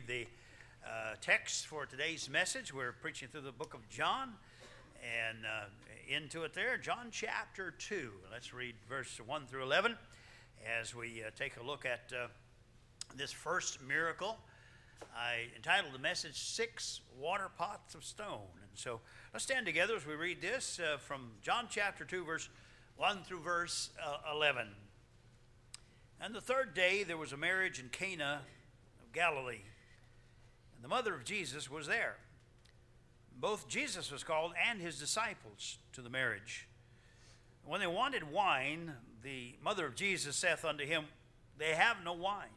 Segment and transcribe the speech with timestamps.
[0.00, 0.26] read
[0.82, 2.72] the uh, text for today's message.
[2.72, 4.32] We're preaching through the book of John
[5.02, 5.66] and uh,
[6.08, 8.10] into it there, John chapter 2.
[8.30, 9.96] Let's read verse 1 through 11
[10.80, 12.28] as we uh, take a look at uh,
[13.16, 14.38] this first miracle.
[15.14, 18.48] I entitled the message Six Water Pots of Stone.
[18.62, 19.00] And so
[19.32, 22.48] let's stand together as we read this uh, from John chapter 2, verse
[22.96, 24.68] 1 through verse uh, 11.
[26.22, 28.42] And the third day there was a marriage in Cana
[29.02, 29.62] of Galilee,
[30.82, 32.16] the mother of Jesus was there.
[33.38, 36.68] Both Jesus was called and his disciples to the marriage.
[37.64, 41.04] When they wanted wine, the mother of Jesus saith unto him,
[41.56, 42.48] They have no wine.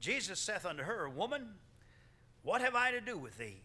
[0.00, 1.54] Jesus saith unto her, Woman,
[2.42, 3.62] what have I to do with thee?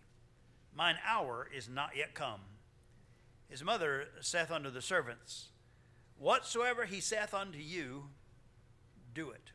[0.76, 2.42] Mine hour is not yet come.
[3.50, 5.50] His mother saith unto the servants,
[6.18, 8.06] Whatsoever he saith unto you,
[9.14, 9.52] do it.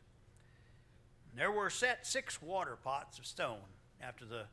[1.35, 3.69] There were set six water pots of stone,
[4.01, 4.43] after the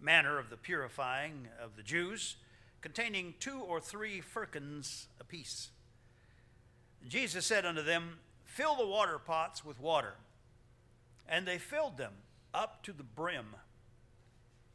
[0.00, 2.36] manner of the purifying of the Jews,
[2.80, 5.70] containing two or three firkins apiece.
[7.08, 10.14] Jesus said unto them, Fill the water pots with water.
[11.28, 12.12] And they filled them
[12.54, 13.54] up to the brim.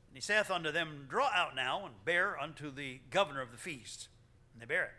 [0.08, 3.58] And he saith unto them, Draw out now and bear unto the governor of the
[3.58, 4.08] feast.
[4.53, 4.92] And they bear it.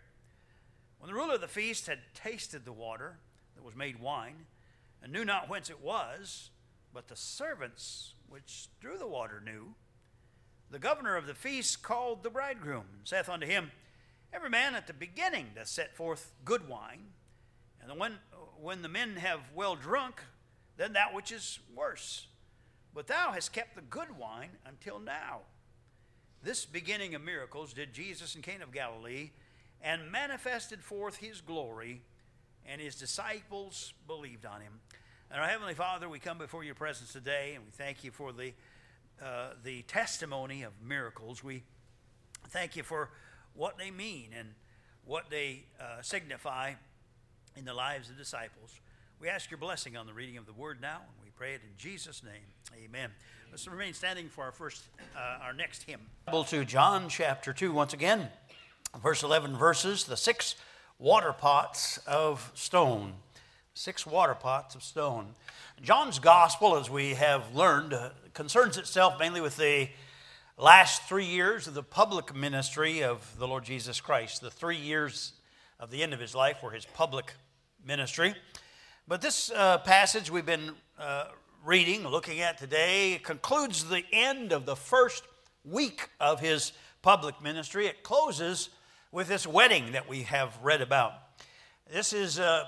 [0.98, 3.18] When the ruler of the feast had tasted the water
[3.56, 4.46] that was made wine,
[5.02, 6.50] and knew not whence it was,
[6.92, 9.74] but the servants which drew the water knew.
[10.70, 13.70] The governor of the feast called the bridegroom, and saith unto him,
[14.32, 17.08] Every man at the beginning doth set forth good wine,
[17.82, 18.18] and when,
[18.60, 20.22] when the men have well drunk,
[20.78, 22.26] then that which is worse.
[22.94, 25.40] But thou hast kept the good wine until now.
[26.42, 29.30] This beginning of miracles did Jesus in Cana of Galilee,
[29.82, 32.02] and manifested forth his glory,
[32.64, 34.80] and his disciples believed on him.
[35.32, 38.34] And our Heavenly Father, we come before your presence today, and we thank you for
[38.34, 38.52] the,
[39.24, 41.42] uh, the testimony of miracles.
[41.42, 41.62] We
[42.50, 43.08] thank you for
[43.54, 44.48] what they mean and
[45.06, 46.74] what they uh, signify
[47.56, 48.78] in the lives of disciples.
[49.22, 51.62] We ask your blessing on the reading of the word now, and we pray it
[51.62, 52.84] in Jesus' name.
[52.84, 53.08] Amen.
[53.50, 54.82] Let's remain standing for our first,
[55.16, 56.00] uh, our next hymn.
[56.26, 58.28] Bible to John chapter 2 once again,
[59.02, 60.56] verse 11 verses, the six
[60.98, 63.14] water pots of stone.
[63.74, 65.34] Six water pots of stone.
[65.80, 67.94] John's gospel, as we have learned,
[68.34, 69.88] concerns itself mainly with the
[70.58, 74.42] last three years of the public ministry of the Lord Jesus Christ.
[74.42, 75.32] The three years
[75.80, 77.32] of the end of his life were his public
[77.82, 78.34] ministry.
[79.08, 81.28] But this uh, passage we've been uh,
[81.64, 85.24] reading, looking at today, concludes the end of the first
[85.64, 87.86] week of his public ministry.
[87.86, 88.68] It closes
[89.12, 91.14] with this wedding that we have read about.
[91.90, 92.64] This is uh,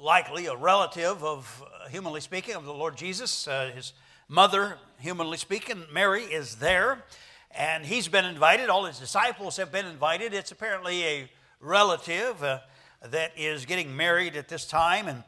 [0.00, 3.46] likely a relative of, uh, humanly speaking, of the Lord Jesus.
[3.46, 3.92] Uh, his
[4.28, 7.04] mother, humanly speaking, Mary, is there,
[7.50, 8.68] and he's been invited.
[8.68, 10.34] All his disciples have been invited.
[10.34, 11.30] It's apparently a
[11.60, 12.60] relative uh,
[13.02, 15.22] that is getting married at this time, and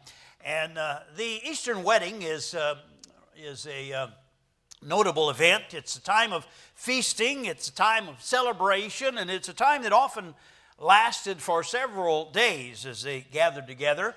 [0.44, 2.76] and uh, the Eastern wedding is, uh,
[3.36, 4.06] is a uh,
[4.82, 5.64] notable event.
[5.72, 9.92] It's a time of feasting, it's a time of celebration, and it's a time that
[9.92, 10.34] often
[10.78, 14.14] lasted for several days as they gathered together,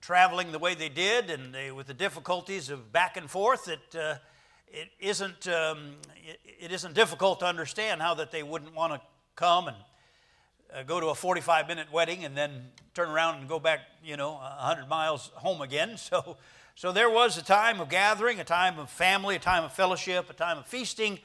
[0.00, 3.68] traveling the way they did, and they, with the difficulties of back and forth.
[3.68, 4.16] It, uh,
[4.68, 5.96] it, isn't, um,
[6.26, 9.00] it, it isn't difficult to understand how that they wouldn't want to
[9.36, 9.76] come and
[10.74, 14.16] uh, go to a 45 minute wedding and then turn around and go back, you
[14.16, 15.96] know, 100 miles home again.
[16.10, 16.36] So,
[16.76, 20.30] so there was a time of gathering, a time of family, a time of fellowship,
[20.30, 21.18] a time of feasting,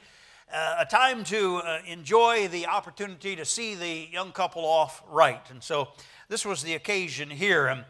[0.52, 5.40] uh, a time to uh, enjoy the opportunity to see the young couple off right.
[5.50, 5.88] And so
[6.28, 7.68] this was the occasion here.
[7.68, 7.84] And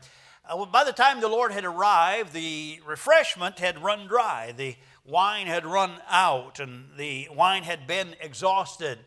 [0.49, 4.53] uh, by the time the Lord had arrived, the refreshment had run dry.
[4.57, 8.99] The wine had run out, and the wine had been exhausted.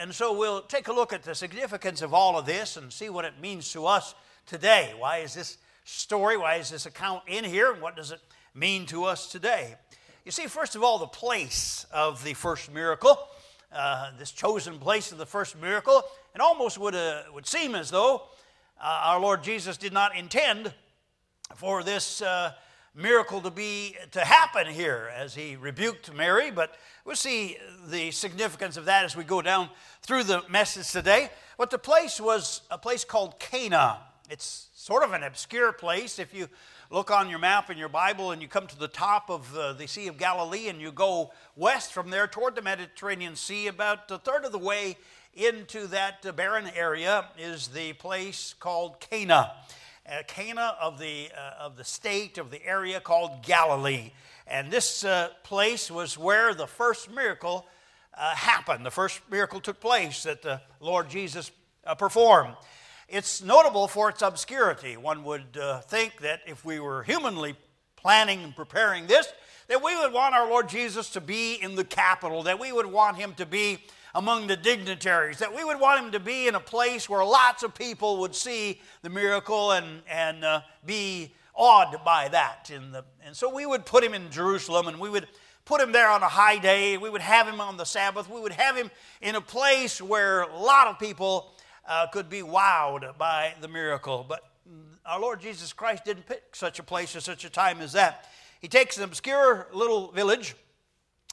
[0.00, 3.08] And so we'll take a look at the significance of all of this and see
[3.08, 4.14] what it means to us
[4.46, 4.94] today.
[4.96, 8.20] Why is this story, why is this account in here, and what does it
[8.54, 9.74] mean to us today?
[10.24, 13.18] You see, first of all, the place of the first miracle,
[13.72, 16.04] uh, this chosen place of the first miracle,
[16.34, 18.28] it almost would, uh, would seem as though
[18.82, 20.74] uh, our Lord Jesus did not intend
[21.54, 22.52] for this uh,
[22.96, 26.74] miracle to be to happen here as he rebuked Mary, but
[27.04, 27.56] we'll see
[27.86, 29.68] the significance of that as we go down
[30.02, 31.30] through the message today.
[31.56, 33.98] But the place was a place called Cana.
[34.28, 36.18] It's sort of an obscure place.
[36.18, 36.48] If you
[36.90, 39.74] look on your map in your Bible and you come to the top of uh,
[39.74, 44.10] the Sea of Galilee and you go west from there toward the Mediterranean Sea, about
[44.10, 44.96] a third of the way
[45.34, 49.52] into that barren area is the place called Cana
[50.08, 54.10] uh, Cana of the, uh, of the state, of the area called Galilee.
[54.46, 57.66] And this uh, place was where the first miracle
[58.16, 58.84] uh, happened.
[58.84, 61.50] The first miracle took place that the Lord Jesus
[61.86, 62.56] uh, performed.
[63.08, 64.96] It's notable for its obscurity.
[64.96, 67.54] One would uh, think that if we were humanly
[67.96, 69.32] planning and preparing this,
[69.72, 72.84] that we would want our Lord Jesus to be in the capital, that we would
[72.84, 73.78] want him to be
[74.14, 77.62] among the dignitaries, that we would want him to be in a place where lots
[77.62, 82.66] of people would see the miracle and, and uh, be awed by that.
[82.66, 85.26] The, and so we would put him in Jerusalem and we would
[85.64, 86.98] put him there on a high day.
[86.98, 88.28] We would have him on the Sabbath.
[88.28, 88.90] We would have him
[89.22, 91.54] in a place where a lot of people
[91.88, 94.26] uh, could be wowed by the miracle.
[94.28, 94.42] But
[95.06, 98.28] our Lord Jesus Christ didn't pick such a place at such a time as that.
[98.62, 100.54] He takes an obscure little village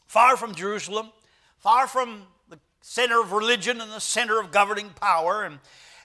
[0.08, 1.12] far from Jerusalem,
[1.60, 5.44] far from the center of religion and the center of governing power.
[5.44, 5.60] And,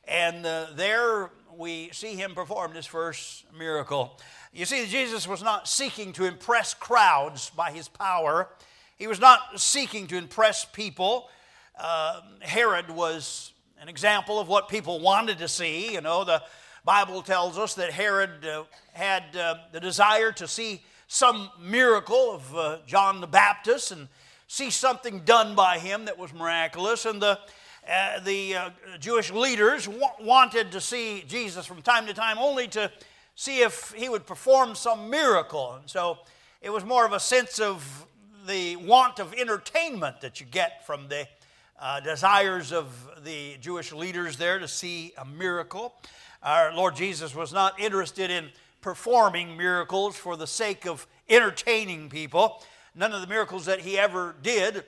[0.07, 4.21] and uh, there we see him perform this first miracle.
[4.53, 8.51] You see, Jesus was not seeking to impress crowds by his power,
[8.97, 11.31] he was not seeking to impress people.
[11.77, 15.95] Uh, Herod was an example of what people wanted to see.
[15.95, 16.43] You know, the
[16.85, 22.57] Bible tells us that Herod uh, had uh, the desire to see some miracle of
[22.57, 24.09] uh, John the Baptist and
[24.47, 27.05] see something done by him that was miraculous.
[27.07, 27.39] And the,
[27.91, 28.71] uh, the uh,
[29.01, 32.91] Jewish leaders wa- wanted to see Jesus from time to time only to
[33.35, 35.75] see if he would perform some miracle.
[35.75, 36.19] And so
[36.63, 38.07] it was more of a sense of
[38.47, 41.27] the want of entertainment that you get from the
[41.81, 45.95] uh, desires of the Jewish leaders there to see a miracle.
[46.43, 48.51] Our Lord Jesus was not interested in
[48.85, 52.63] performing miracles for the sake of entertaining people.
[52.95, 54.85] None of the miracles that he ever did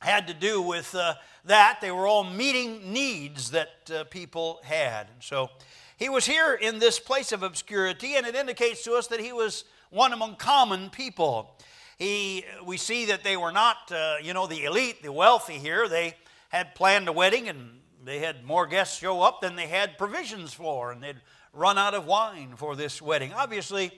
[0.00, 1.78] had to do with uh, that.
[1.80, 5.06] They were all meeting needs that uh, people had.
[5.14, 5.48] And so
[5.96, 9.32] he was here in this place of obscurity, and it indicates to us that he
[9.32, 11.56] was one among common people.
[11.98, 15.86] He, we see that they were not, uh, you know, the elite, the wealthy here.
[15.86, 16.16] They
[16.48, 20.52] had planned a wedding and they had more guests show up than they had provisions
[20.52, 21.20] for, and they'd
[21.52, 23.32] run out of wine for this wedding.
[23.32, 23.90] Obviously,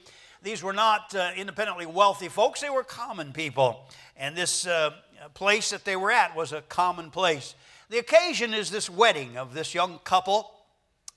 [0.43, 3.89] these were not uh, independently wealthy folks, they were common people.
[4.17, 4.91] And this uh,
[5.35, 7.55] place that they were at was a common place.
[7.91, 10.51] The occasion is this wedding of this young couple.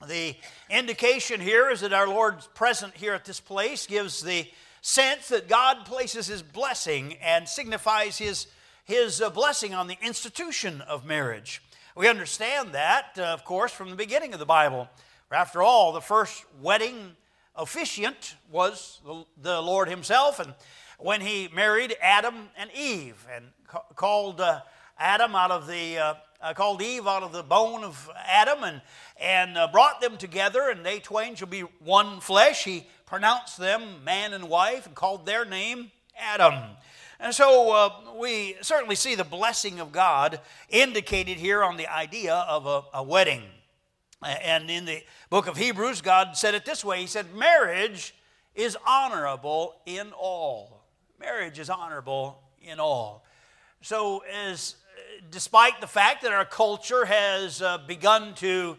[0.06, 0.36] The
[0.68, 4.46] indication here is that our Lord's present here at this place gives the
[4.82, 8.46] sense that God places his blessing and signifies his,
[8.84, 11.62] his uh, blessing on the institution of marriage.
[11.96, 14.88] We understand that, uh, of course, from the beginning of the Bible.
[15.32, 17.16] After all, the first wedding
[17.56, 19.00] officiant was
[19.36, 20.54] the, Lord himself, and
[20.98, 24.60] when he married Adam and Eve and ca- called uh,
[24.98, 28.80] Adam out of the uh, uh, called Eve out of the bone of Adam and
[29.20, 32.62] and uh, brought them together, and they twain shall be one flesh.
[32.62, 36.54] He pronounced them man and wife and called their name Adam.
[37.18, 37.90] And so uh,
[38.20, 40.38] we certainly see the blessing of God
[40.68, 43.42] indicated here on the idea of a, a wedding.
[44.22, 48.14] And in the book of Hebrews, God said it this way He said, Marriage
[48.54, 50.84] is honorable in all.
[51.20, 53.24] Marriage is honorable in all.
[53.82, 54.76] So, as
[55.30, 58.76] despite the fact that our culture has uh, begun to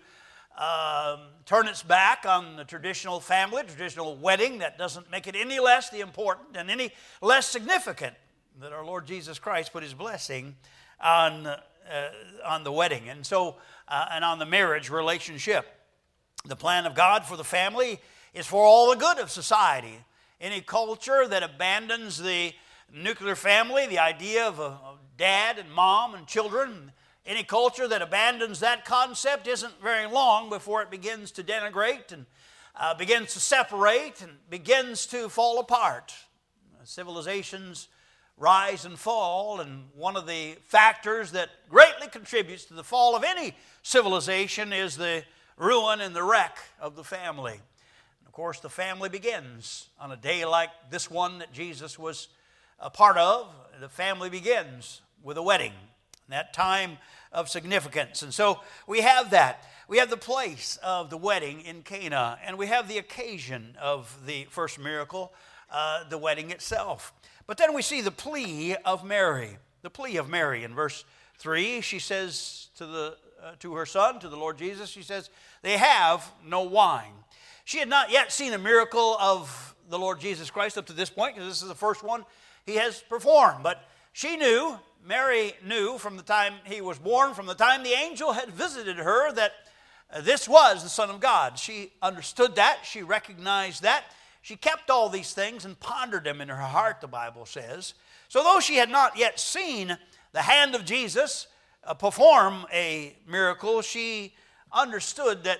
[0.57, 4.57] um, turn its back on the traditional family, traditional wedding.
[4.57, 6.92] That doesn't make it any less the important and any
[7.22, 8.16] less significant
[8.60, 10.56] that our Lord Jesus Christ put His blessing
[11.00, 11.59] on uh,
[12.44, 13.56] on the wedding, and so
[13.87, 15.65] uh, and on the marriage relationship.
[16.45, 17.99] The plan of God for the family
[18.33, 19.97] is for all the good of society.
[20.39, 22.53] Any culture that abandons the
[22.94, 24.77] nuclear family, the idea of a,
[25.17, 26.91] dad and mom and children,
[27.25, 32.27] any culture that abandons that concept isn't very long before it begins to denigrate and
[32.79, 36.13] uh, begins to separate and begins to fall apart.
[36.83, 37.89] Civilizations
[38.37, 43.23] rise and fall, and one of the factors that greatly contributes to the fall of
[43.23, 45.23] any civilization is the
[45.57, 47.53] ruin and the wreck of the family.
[47.53, 52.27] And of course, the family begins on a day like this one that Jesus was
[52.79, 53.49] a part of.
[53.79, 55.73] The family begins with a wedding
[56.29, 56.97] that time
[57.31, 58.21] of significance.
[58.21, 59.63] And so we have that.
[59.87, 64.25] We have the place of the wedding in Cana, and we have the occasion of
[64.25, 65.33] the first miracle,
[65.71, 67.13] uh, the wedding itself.
[67.47, 69.57] But then we see the plea of Mary.
[69.81, 71.06] The plea of Mary in verse
[71.39, 75.30] 3, she says to, the, uh, to her son, to the Lord Jesus, she says,
[75.61, 77.13] They have no wine.
[77.63, 81.09] She had not yet seen a miracle of the Lord Jesus Christ up to this
[81.09, 82.25] point, because this is the first one
[82.66, 83.63] he has performed.
[83.63, 87.94] But she knew Mary knew from the time he was born, from the time the
[87.94, 89.54] angel had visited her, that
[90.21, 91.57] this was the Son of God.
[91.57, 94.04] She understood that, she recognized that,
[94.47, 97.95] she kept all these things and pondered them in her heart, the Bible says.
[98.30, 99.97] So, though she had not yet seen
[100.31, 101.47] the hand of Jesus
[101.83, 104.33] uh, perform a miracle, she
[104.71, 105.59] understood that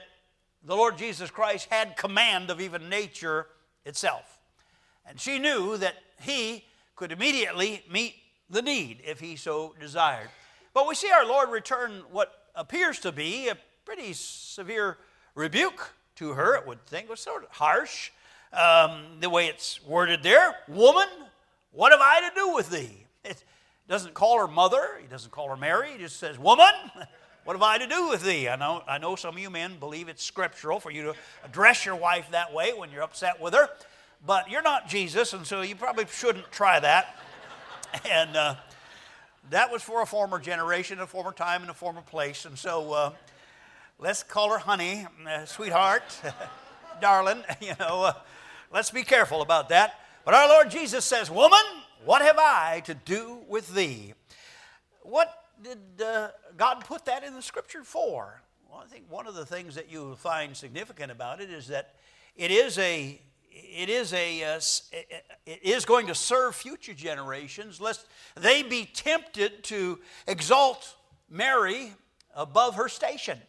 [0.64, 3.48] the Lord Jesus Christ had command of even nature
[3.84, 4.40] itself.
[5.06, 6.64] And she knew that he
[6.96, 8.16] could immediately meet
[8.50, 10.30] the need if he so desired.
[10.74, 14.98] But we see our Lord return what appears to be a pretty severe
[15.36, 17.10] rebuke to her, it would think.
[17.10, 18.12] Was sort of harsh
[18.54, 20.56] um, the way it's worded there.
[20.68, 21.08] Woman,
[21.72, 23.06] what have I to do with thee?
[23.24, 23.44] It
[23.88, 26.74] doesn't call her mother, he doesn't call her Mary, he just says, Woman,
[27.44, 28.50] what have I to do with thee?
[28.50, 31.14] I know, I know some of you men believe it's scriptural for you to
[31.46, 33.70] address your wife that way when you're upset with her,
[34.26, 37.16] but you're not Jesus, and so you probably shouldn't try that.
[38.12, 38.56] And uh,
[39.50, 42.46] that was for a former generation, a former time, and a former place.
[42.46, 43.12] And so uh,
[43.98, 46.04] let's call her honey, uh, sweetheart,
[47.02, 47.44] darling.
[47.62, 48.14] You know, uh,
[48.72, 50.00] let's be careful about that.
[50.26, 51.60] But our Lord Jesus says, Woman,
[52.04, 54.14] what have I to do with thee?
[55.02, 58.42] What did uh, God put that in the scripture for?
[58.70, 61.96] Well, I think one of the things that you find significant about it is that
[62.36, 63.20] it is a
[63.50, 64.60] it is a uh,
[65.46, 68.06] it is going to serve future generations lest
[68.36, 70.96] they be tempted to exalt
[71.30, 71.94] Mary
[72.36, 73.40] above her station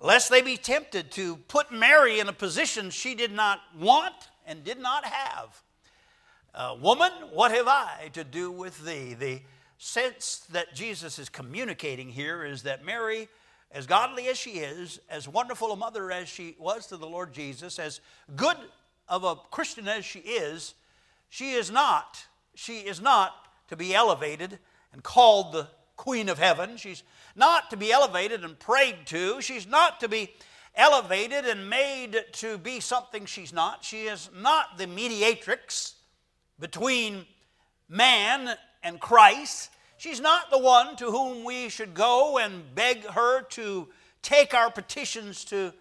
[0.00, 4.14] lest they be tempted to put Mary in a position she did not want
[4.46, 5.62] and did not have
[6.54, 9.40] uh, woman what have I to do with thee the
[9.78, 13.28] sense that Jesus is communicating here is that Mary
[13.74, 17.34] as godly as she is, as wonderful a mother as she was to the Lord
[17.34, 18.00] Jesus, as
[18.36, 18.56] good
[19.08, 20.74] of a Christian as she is,
[21.28, 22.24] she is not,
[22.54, 23.34] she is not
[23.68, 24.60] to be elevated
[24.92, 26.76] and called the Queen of Heaven.
[26.76, 27.02] She's
[27.36, 29.40] not to be elevated and prayed to.
[29.40, 30.34] She's not to be
[30.74, 33.84] elevated and made to be something she's not.
[33.84, 35.94] She is not the mediatrix
[36.58, 37.26] between
[37.88, 39.70] man and Christ.
[39.96, 43.88] She's not the one to whom we should go and beg her to
[44.22, 45.72] take our petitions to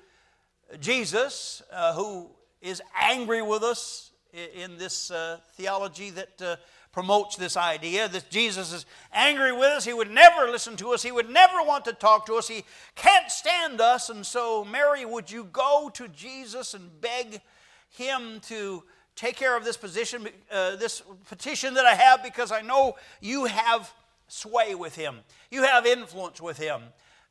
[0.79, 2.29] Jesus, uh, who
[2.61, 6.55] is angry with us in this uh, theology that uh,
[6.93, 9.83] promotes this idea that Jesus is angry with us.
[9.83, 11.03] He would never listen to us.
[11.03, 12.47] He would never want to talk to us.
[12.47, 12.63] He
[12.95, 14.09] can't stand us.
[14.09, 17.41] And so, Mary, would you go to Jesus and beg
[17.89, 18.83] him to
[19.15, 23.45] take care of this position, uh, this petition that I have, because I know you
[23.45, 23.91] have
[24.27, 25.19] sway with him,
[25.51, 26.81] you have influence with him.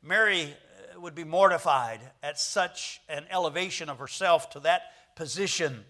[0.01, 4.81] Mary uh, would be mortified at such an elevation of herself to that
[5.15, 5.85] position,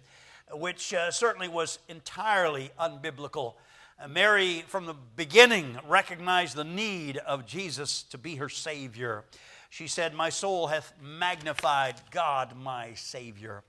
[0.51, 3.56] which uh, certainly was entirely unbiblical.
[4.00, 9.23] Uh, Mary, from the beginning, recognized the need of Jesus to be her Savior.
[9.69, 13.63] She said, My soul hath magnified God, my Savior.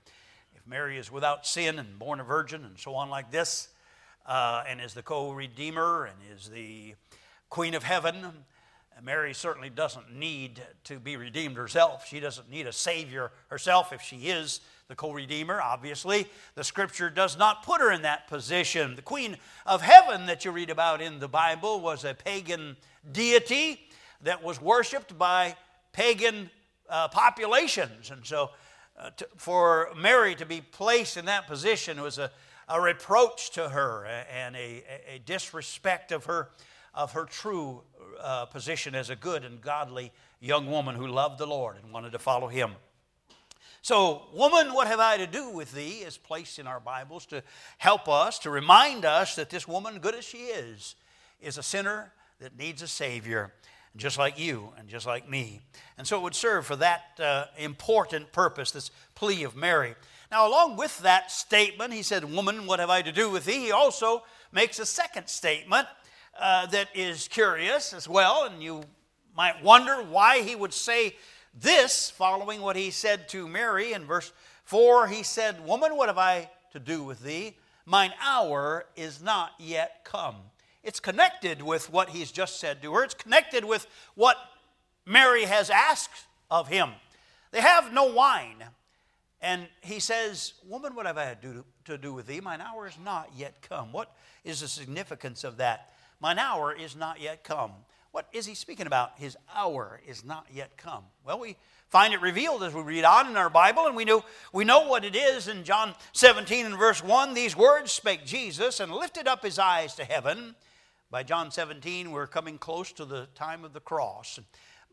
[0.55, 3.69] If Mary is without sin and born a virgin and so on, like this,
[4.25, 6.95] uh, and is the co redeemer and is the
[7.49, 8.15] Queen of Heaven,
[9.03, 12.07] Mary certainly doesn't need to be redeemed herself.
[12.07, 16.27] She doesn't need a Savior herself if she is the co redeemer, obviously.
[16.55, 18.95] The scripture does not put her in that position.
[18.95, 22.77] The Queen of Heaven that you read about in the Bible was a pagan
[23.11, 23.87] deity
[24.21, 25.55] that was worshiped by
[25.91, 26.49] pagan
[26.89, 28.11] uh, populations.
[28.11, 28.51] And so
[28.99, 32.31] uh, to, for Mary to be placed in that position was a,
[32.69, 34.83] a reproach to her and a,
[35.15, 36.49] a disrespect of her,
[36.93, 37.81] of her true
[38.21, 42.11] uh, position as a good and godly young woman who loved the Lord and wanted
[42.11, 42.71] to follow Him.
[43.85, 47.43] So, woman, what have I to do with thee is placed in our Bibles to
[47.77, 50.95] help us, to remind us that this woman, good as she is,
[51.39, 53.53] is a sinner that needs a Savior,
[53.95, 55.61] just like you and just like me.
[55.99, 59.93] And so it would serve for that uh, important purpose, this plea of Mary.
[60.31, 63.65] Now, along with that statement, he said, Woman, what have I to do with thee?
[63.65, 65.87] He also makes a second statement
[66.39, 68.81] uh, that is curious as well, and you
[69.37, 71.13] might wonder why he would say
[71.59, 74.31] this, following what he said to Mary in verse
[74.65, 77.55] 4, he said, Woman, what have I to do with thee?
[77.85, 80.35] Mine hour is not yet come.
[80.83, 84.37] It's connected with what he's just said to her, it's connected with what
[85.05, 86.89] Mary has asked of him.
[87.51, 88.63] They have no wine.
[89.41, 91.35] And he says, Woman, what have I
[91.85, 92.41] to do with thee?
[92.41, 93.93] Mine hour is not yet come.
[93.93, 94.11] What
[94.43, 95.93] is the significance of that?
[96.19, 97.71] Mine hour is not yet come.
[98.15, 99.11] What is he speaking about?
[99.17, 101.03] His hour is not yet come.
[101.25, 101.57] Well, we
[101.89, 104.87] find it revealed as we read on in our Bible, and we know, we know
[104.87, 107.33] what it is in John 17 and verse 1.
[107.33, 110.55] These words spake Jesus and lifted up his eyes to heaven.
[111.11, 114.39] By John 17, we're coming close to the time of the cross.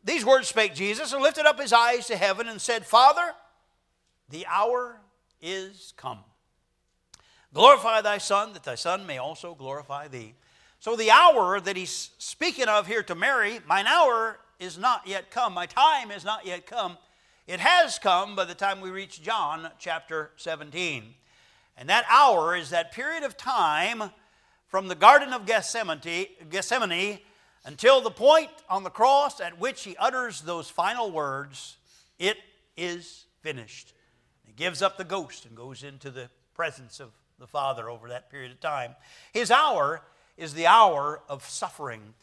[0.02, 3.34] These words spake Jesus and lifted up his eyes to heaven and said, Father,
[4.30, 5.00] the hour
[5.40, 6.18] is come.
[7.54, 10.34] Glorify thy Son, that thy Son may also glorify thee.
[10.82, 15.30] So, the hour that he's speaking of here to Mary, mine hour is not yet
[15.30, 15.54] come.
[15.54, 16.98] My time is not yet come.
[17.46, 21.14] It has come by the time we reach John chapter 17.
[21.76, 24.10] And that hour is that period of time
[24.66, 27.20] from the Garden of Gethsemane, Gethsemane
[27.64, 31.76] until the point on the cross at which he utters those final words,
[32.18, 32.38] It
[32.76, 33.92] is finished.
[34.44, 38.32] He gives up the ghost and goes into the presence of the Father over that
[38.32, 38.96] period of time.
[39.32, 40.02] His hour
[40.36, 42.14] is the hour of suffering.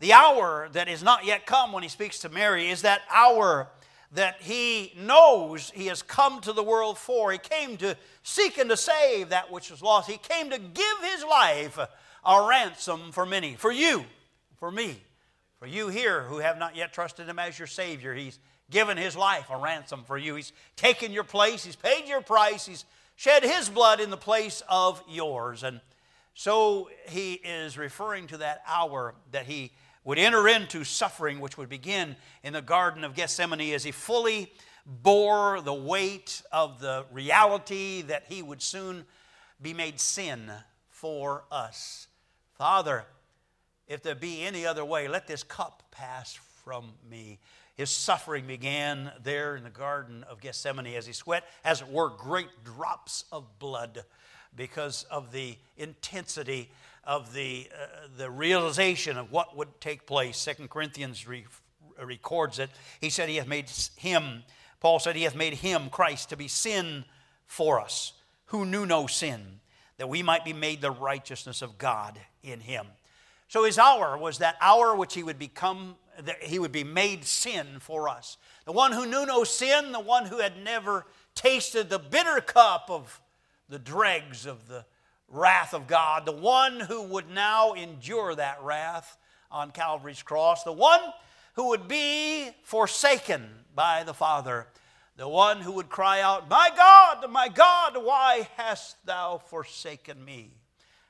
[0.00, 3.68] The hour that is not yet come when he speaks to Mary is that hour
[4.12, 7.32] that he knows he has come to the world for.
[7.32, 10.08] He came to seek and to save that which was lost.
[10.08, 11.78] He came to give his life
[12.24, 14.04] a ransom for many, for you,
[14.56, 15.02] for me,
[15.58, 18.14] for you here who have not yet trusted him as your Savior.
[18.14, 18.38] He's
[18.70, 20.36] given his life a ransom for you.
[20.36, 22.84] He's taken your place, he's paid your price, he's
[23.16, 25.62] shed his blood in the place of yours.
[25.62, 25.80] And
[26.34, 29.72] so he is referring to that hour that he
[30.02, 34.52] would enter into suffering, which would begin in the Garden of Gethsemane as he fully
[34.84, 39.06] bore the weight of the reality that he would soon
[39.62, 40.50] be made sin
[40.90, 42.08] for us.
[42.58, 43.04] Father,
[43.88, 47.38] if there be any other way, let this cup pass from me.
[47.76, 52.10] His suffering began there in the Garden of Gethsemane as he sweat, as it were,
[52.10, 54.04] great drops of blood
[54.56, 56.70] because of the intensity
[57.04, 60.36] of the, uh, the realization of what would take place.
[60.36, 61.44] Second Corinthians re-
[62.02, 62.70] records it.
[63.00, 64.42] He said he hath made him,
[64.80, 67.04] Paul said he hath made him, Christ, to be sin
[67.46, 68.12] for us,
[68.46, 69.60] who knew no sin,
[69.98, 72.86] that we might be made the righteousness of God in him.
[73.48, 77.24] So his hour was that hour which he would become, that he would be made
[77.24, 78.36] sin for us.
[78.64, 82.86] The one who knew no sin, the one who had never tasted the bitter cup
[82.88, 83.20] of
[83.74, 84.84] the dregs of the
[85.28, 89.18] wrath of God, the one who would now endure that wrath
[89.50, 91.00] on Calvary's cross, the one
[91.54, 94.68] who would be forsaken by the Father,
[95.16, 100.52] the one who would cry out, My God, my God, why hast thou forsaken me?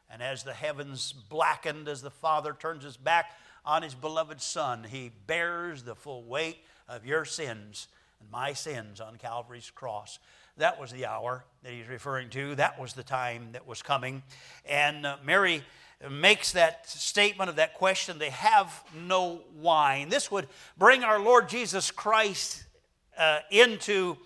[0.09, 3.33] And as the heavens blackened, as the Father turns his back
[3.67, 6.57] on his beloved Son, he bears the full weight
[6.89, 7.89] of your sins
[8.21, 10.19] and my sins on Calvary's cross.
[10.57, 12.55] That was the hour that he's referring to.
[12.55, 14.23] That was the time that was coming.
[14.65, 15.65] And uh, Mary
[16.09, 20.11] makes that statement of that question they have no wine.
[20.11, 20.47] This would
[20.79, 22.65] bring our Lord Jesus Christ
[23.19, 24.17] uh, into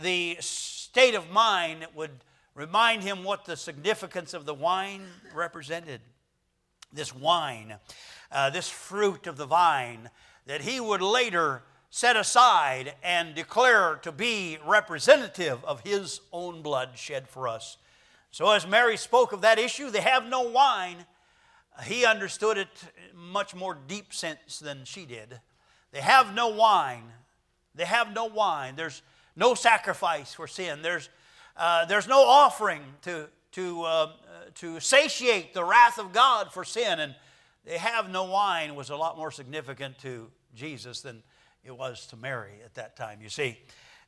[0.00, 2.12] the state of mind that would
[2.54, 5.02] remind him what the significance of the wine
[5.34, 6.00] represented.
[6.92, 7.74] This wine,
[8.30, 10.10] uh, this fruit of the vine,
[10.46, 11.62] that he would later
[11.94, 17.76] set aside and declare to be representative of his own blood shed for us.
[18.30, 21.04] So, as Mary spoke of that issue, they have no wine.
[21.84, 22.68] He understood it
[23.14, 25.38] much more deep sense than she did.
[25.92, 27.04] They have no wine.
[27.74, 28.74] They have no wine.
[28.74, 29.02] There's
[29.36, 30.80] no sacrifice for sin.
[30.80, 31.10] There's,
[31.58, 34.12] uh, there's no offering to, to, uh,
[34.54, 37.00] to satiate the wrath of God for sin.
[37.00, 37.14] And
[37.66, 41.22] they have no wine was a lot more significant to Jesus than
[41.64, 43.58] it was to Mary at that time, you see.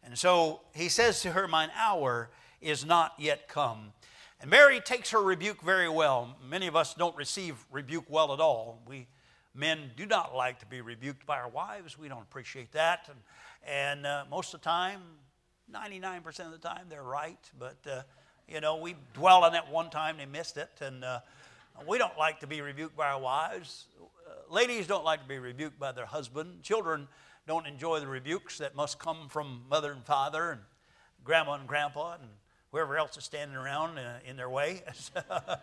[0.05, 3.93] And so he says to her, Mine hour is not yet come.
[4.41, 6.37] And Mary takes her rebuke very well.
[6.47, 8.83] Many of us don't receive rebuke well at all.
[8.87, 9.07] We
[9.55, 11.97] men do not like to be rebuked by our wives.
[11.99, 13.09] We don't appreciate that.
[13.09, 13.19] And,
[13.67, 15.01] and uh, most of the time,
[15.73, 17.39] 99% of the time, they're right.
[17.59, 18.03] But, uh,
[18.49, 20.71] you know, we dwell on it one time, they missed it.
[20.81, 21.21] And uh,
[21.87, 23.87] we don't like to be rebuked by our wives.
[24.01, 26.63] Uh, ladies don't like to be rebuked by their husband.
[26.63, 27.09] Children
[27.47, 30.61] don't enjoy the rebukes that must come from mother and father and
[31.25, 32.31] grandma and grandpa and
[32.71, 34.83] whoever else is standing around uh, in their way.
[35.31, 35.57] uh,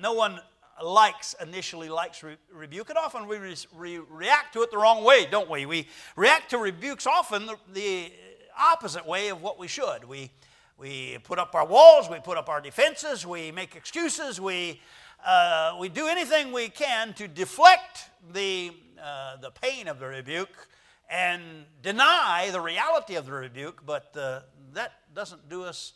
[0.00, 0.40] no one
[0.82, 2.88] likes initially likes re- rebuke.
[2.90, 5.66] And often we re- re- react to it the wrong way don't we?
[5.66, 8.12] We react to rebukes often the, the,
[8.58, 10.04] opposite way of what we should.
[10.04, 10.30] We
[10.76, 14.80] we put up our walls we put up our defenses we make excuses we
[15.24, 20.68] uh, we do anything we can to deflect the uh, the pain of the rebuke
[21.10, 24.40] and deny the reality of the rebuke, but uh,
[24.74, 25.92] that doesn't do us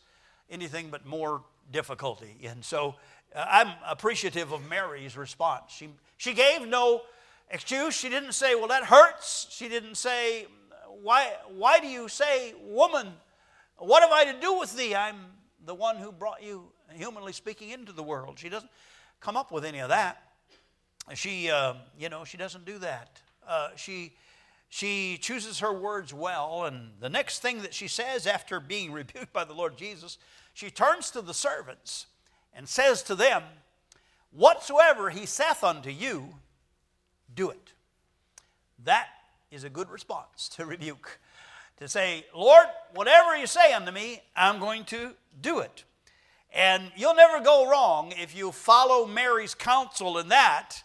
[0.50, 2.36] anything but more difficulty.
[2.44, 2.96] And so
[3.34, 5.70] uh, I'm appreciative of Mary's response.
[5.70, 7.02] She, she gave no
[7.50, 7.94] excuse.
[7.94, 9.46] She didn't say, Well, that hurts.
[9.50, 10.46] She didn't say,
[11.02, 13.12] Why, why do you say, Woman,
[13.78, 14.94] what have I to do with thee?
[14.94, 15.16] I'm
[15.64, 18.38] the one who brought you, humanly speaking, into the world.
[18.38, 18.70] She doesn't
[19.20, 20.22] come up with any of that.
[21.14, 23.20] She, uh, you know, she doesn't do that.
[23.46, 24.14] Uh, she
[24.74, 29.32] she chooses her words well, and the next thing that she says after being rebuked
[29.32, 30.18] by the Lord Jesus,
[30.52, 32.06] she turns to the servants
[32.52, 33.44] and says to them,
[34.32, 36.34] Whatsoever he saith unto you,
[37.32, 37.72] do it.
[38.82, 39.06] That
[39.52, 41.20] is a good response to rebuke.
[41.76, 45.84] To say, Lord, whatever you say unto me, I'm going to do it.
[46.52, 50.82] And you'll never go wrong if you follow Mary's counsel in that.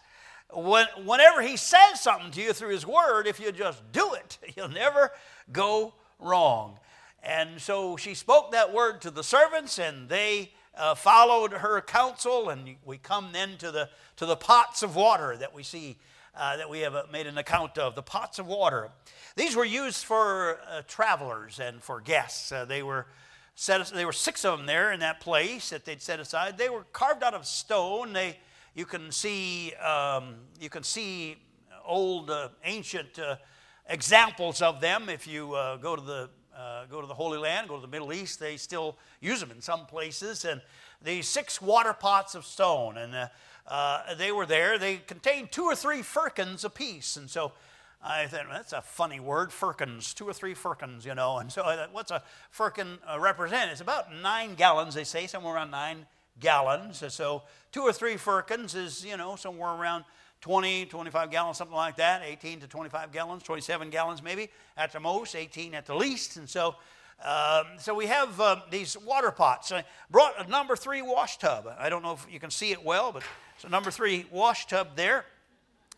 [0.54, 4.38] When, whenever he says something to you through his word, if you just do it,
[4.56, 5.10] you'll never
[5.52, 6.78] go wrong.
[7.22, 12.48] And so she spoke that word to the servants, and they uh, followed her counsel.
[12.48, 15.98] And we come then to the, to the pots of water that we see
[16.34, 18.90] uh, that we have uh, made an account of the pots of water.
[19.36, 22.52] These were used for uh, travelers and for guests.
[22.52, 23.06] Uh, they were
[23.54, 23.84] set.
[23.88, 26.56] There were six of them there in that place that they'd set aside.
[26.56, 28.12] They were carved out of stone.
[28.12, 28.38] They,
[28.74, 31.36] you can see, um, you can see
[31.84, 33.36] old, uh, ancient uh,
[33.88, 36.30] examples of them if you go to the
[36.90, 38.38] go to the Holy Land, go to the Middle East.
[38.38, 40.60] They still use them in some places, and
[41.02, 43.30] these six water pots of stone and
[43.70, 44.78] uh, they were there.
[44.78, 47.16] They contained two or three firkins apiece.
[47.16, 47.52] And so
[48.02, 51.38] I thought, well, that's a funny word, firkins, two or three firkins, you know.
[51.38, 53.70] And so I thought, what's a firkin uh, represent?
[53.70, 56.06] It's about nine gallons, they say, somewhere around nine
[56.40, 57.02] gallons.
[57.08, 60.04] So two or three firkins is, you know, somewhere around
[60.40, 65.00] 20, 25 gallons, something like that, 18 to 25 gallons, 27 gallons maybe at the
[65.00, 66.36] most, 18 at the least.
[66.36, 66.76] And so
[67.22, 69.70] um, so we have uh, these water pots.
[69.72, 71.68] I brought a number three wash tub.
[71.78, 73.22] I don't know if you can see it well, but
[73.54, 75.26] it's a number three wash tub there.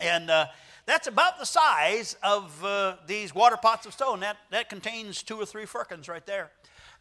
[0.01, 0.47] And uh,
[0.85, 4.19] that's about the size of uh, these water pots of stone.
[4.21, 6.51] That, that contains two or three firkins right there.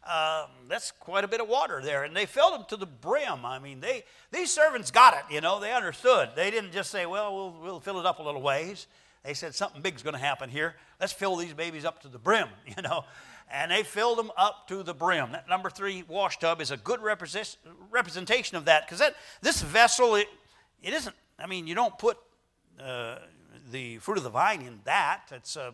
[0.04, 2.04] Um, that's quite a bit of water there.
[2.04, 3.44] And they filled them to the brim.
[3.44, 6.30] I mean, they, these servants got it, you know, they understood.
[6.34, 8.88] They didn't just say, well, we'll, we'll fill it up a little ways.
[9.24, 10.74] They said, something big's going to happen here.
[11.00, 13.04] Let's fill these babies up to the brim, you know
[13.52, 15.32] and they filled them up to the brim.
[15.32, 17.56] That number three wash tub is a good represent,
[17.90, 20.28] representation of that because that this vessel it,
[20.82, 21.14] it isn't.
[21.38, 22.16] I mean, you don't put
[22.80, 23.18] uh,
[23.70, 25.24] the fruit of the vine in that.
[25.30, 25.72] It's uh,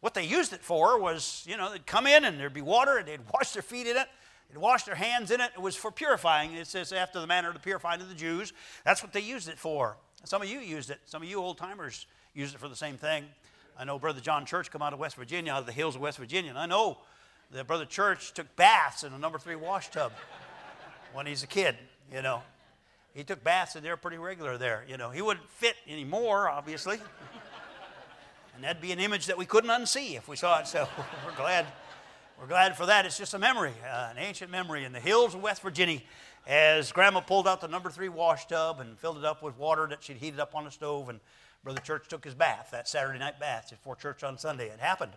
[0.00, 2.98] what they used it for was you know they'd come in and there'd be water
[2.98, 4.06] and they'd wash their feet in it.
[4.50, 5.50] They'd wash their hands in it.
[5.54, 6.54] It was for purifying.
[6.54, 8.52] It says after the manner of the purifying of the Jews.
[8.84, 9.96] That's what they used it for.
[10.24, 10.98] Some of you used it.
[11.06, 13.24] Some of you old timers used it for the same thing.
[13.78, 16.02] I know Brother John Church come out of West Virginia, out of the hills of
[16.02, 16.98] West Virginia, and I know
[17.50, 20.12] that Brother Church took baths in a number three wash tub
[21.14, 21.76] when he's a kid,
[22.12, 22.42] you know.
[23.14, 25.10] He took baths in there pretty regular there, you know.
[25.10, 26.98] He wouldn't fit anymore, obviously.
[28.60, 30.86] And that'd be an image that we couldn't unsee if we saw it, so
[31.26, 31.64] we're glad.
[32.38, 33.06] We're glad for that.
[33.06, 36.02] It's just a memory, uh, an ancient memory in the hills of West Virginia
[36.46, 39.86] as Grandma pulled out the number three wash tub and filled it up with water
[39.86, 41.20] that she'd heated up on the stove and
[41.64, 44.66] Brother Church took his bath, that Saturday night bath before church on Sunday.
[44.66, 45.12] It happened.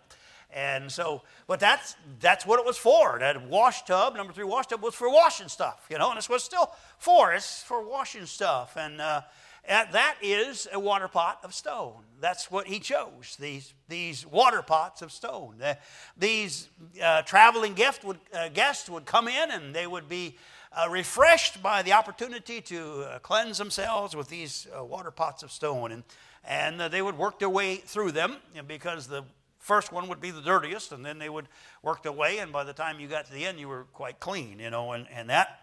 [0.50, 3.18] And so, but that's that's what it was for.
[3.18, 6.30] That wash tub, number three wash tub, was for washing stuff, you know, and it's
[6.30, 7.34] what still for.
[7.34, 8.78] It's for washing stuff.
[8.78, 9.20] And, uh,
[9.66, 12.02] and that is a water pot of stone.
[12.20, 15.56] That's what he chose, these, these water pots of stone.
[15.58, 15.78] The,
[16.16, 16.68] these
[17.02, 20.36] uh, traveling gift would, uh, guests would come in and they would be
[20.72, 25.52] uh, refreshed by the opportunity to uh, cleanse themselves with these uh, water pots of
[25.52, 25.92] stone.
[25.92, 26.04] And
[26.46, 29.24] and uh, they would work their way through them because the
[29.58, 31.48] first one would be the dirtiest, and then they would
[31.82, 34.20] work their way, and by the time you got to the end, you were quite
[34.20, 35.60] clean, you know, and, and that.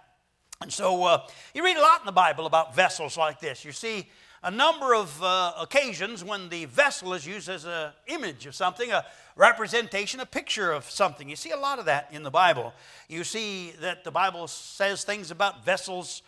[0.62, 3.65] And so uh, you read a lot in the Bible about vessels like this.
[3.65, 4.08] You see
[4.43, 8.91] a number of uh, occasions when the vessel is used as an image of something,
[8.91, 9.04] a
[9.36, 11.28] representation, a picture of something.
[11.28, 12.74] You see a lot of that in the Bible.
[13.10, 16.21] You see that the Bible says things about vessels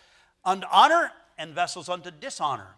[0.44, 2.70] unto honor and vessels unto dishonor.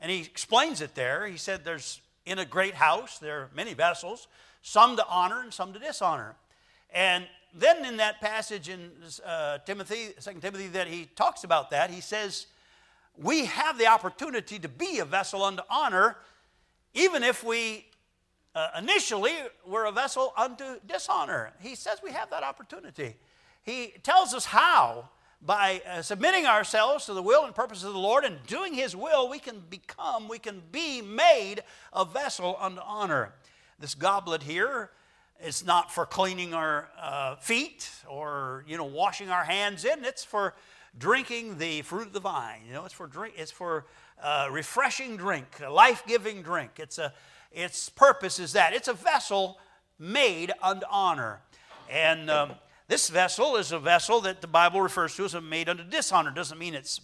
[0.00, 1.26] And he explains it there.
[1.26, 4.26] He said there's in a great house, there are many vessels,
[4.62, 6.34] some to honor and some to dishonor.
[6.92, 8.90] And then in that passage in
[9.24, 12.46] uh, Timothy, 2 Timothy, that he talks about that, he says,
[13.16, 16.16] We have the opportunity to be a vessel unto honor,
[16.94, 17.86] even if we
[18.54, 19.32] uh, initially
[19.66, 21.52] were a vessel unto dishonor.
[21.60, 23.16] He says we have that opportunity.
[23.62, 25.08] He tells us how
[25.42, 28.96] by uh, submitting ourselves to the will and purpose of the Lord and doing His
[28.96, 33.34] will, we can become, we can be made a vessel unto honor.
[33.78, 34.90] This goblet here
[35.42, 40.04] is not for cleaning our uh, feet or you know washing our hands in.
[40.04, 40.54] It's for
[40.96, 42.60] drinking the fruit of the vine.
[42.66, 43.34] You know, it's for drink.
[43.36, 43.86] It's for
[44.22, 46.72] uh, refreshing drink, a life-giving drink.
[46.78, 47.12] It's a
[47.52, 49.58] its purpose is that it's a vessel
[49.98, 51.40] made unto honor,
[51.90, 52.30] and.
[52.30, 52.52] Um,
[52.86, 56.30] this vessel is a vessel that the Bible refers to as a made unto dishonor.
[56.30, 57.00] Doesn't mean it's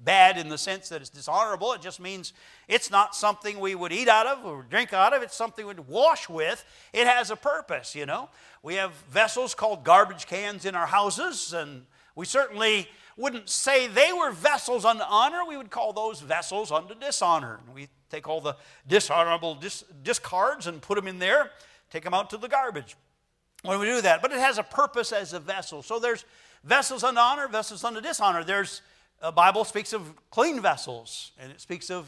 [0.00, 1.72] bad in the sense that it's dishonorable.
[1.72, 2.32] It just means
[2.68, 5.22] it's not something we would eat out of or drink out of.
[5.22, 6.64] It's something we'd wash with.
[6.92, 8.28] It has a purpose, you know.
[8.62, 11.86] We have vessels called garbage cans in our houses, and
[12.18, 15.44] We certainly wouldn't say they were vessels unto honor.
[15.46, 17.60] We would call those vessels unto dishonor.
[17.72, 18.56] We take all the
[18.88, 21.52] dishonorable dis- discards and put them in there,
[21.90, 22.96] take them out to the garbage
[23.62, 24.20] when we do that.
[24.20, 25.80] But it has a purpose as a vessel.
[25.84, 26.24] So there's
[26.64, 28.42] vessels unto honor, vessels unto dishonor.
[28.42, 28.82] There's
[29.20, 32.06] a Bible speaks of clean vessels, and it speaks of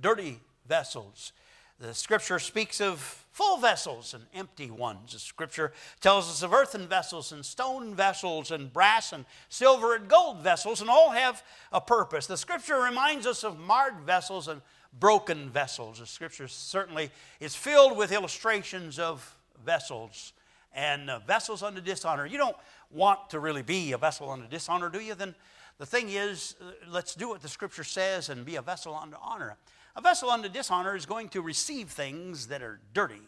[0.00, 1.32] dirty vessels.
[1.78, 3.00] The scripture speaks of
[3.32, 5.14] full vessels and empty ones.
[5.14, 10.08] The scripture tells us of earthen vessels and stone vessels and brass and silver and
[10.08, 12.26] gold vessels, and all have a purpose.
[12.26, 14.60] The scripture reminds us of marred vessels and
[14.98, 15.98] broken vessels.
[15.98, 20.32] The scripture certainly is filled with illustrations of vessels
[20.74, 22.26] and uh, vessels under dishonor.
[22.26, 22.56] You don't
[22.90, 25.14] want to really be a vessel under dishonor, do you?
[25.14, 25.34] Then
[25.78, 29.16] the thing is, uh, let's do what the scripture says and be a vessel unto
[29.20, 29.56] honor.
[29.96, 33.20] A vessel unto dishonor is going to receive things that are dirty,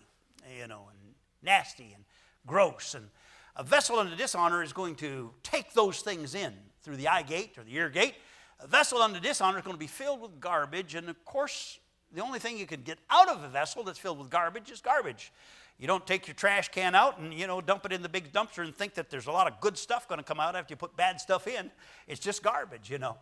[0.59, 2.05] you know, and nasty and
[2.47, 2.95] gross.
[2.95, 3.09] And
[3.57, 7.59] a vessel unto dishonor is going to take those things in through the eye gate
[7.59, 8.15] or the ear gate.
[8.61, 10.95] A vessel unto dishonor is going to be filled with garbage.
[10.95, 11.79] And of course,
[12.15, 14.81] the only thing you can get out of a vessel that's filled with garbage is
[14.81, 15.33] garbage.
[15.79, 18.33] You don't take your trash can out and you know dump it in the big
[18.33, 20.73] dumpster and think that there's a lot of good stuff going to come out after
[20.73, 21.71] you put bad stuff in.
[22.07, 23.17] It's just garbage, you know.